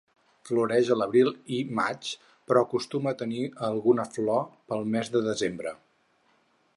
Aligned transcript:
Floreix 0.49 0.87
a 0.93 0.95
l'abril 1.01 1.27
i 1.57 1.59
maig 1.79 2.09
però 2.51 2.63
acostuma 2.67 3.13
a 3.13 3.19
tenir 3.21 3.45
alguna 3.69 4.09
flor 4.15 4.43
pel 4.73 4.85
mes 4.97 5.13
de 5.17 5.23
desembre. 5.31 5.79